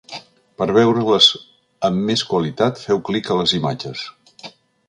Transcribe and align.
Per 0.61 0.67
veure-les 0.77 1.27
amb 1.89 2.03
més 2.09 2.25
qualitat 2.31 2.83
feu 2.87 3.05
clic 3.11 3.33
a 3.37 3.41
les 3.43 3.55
imatges. 3.63 4.07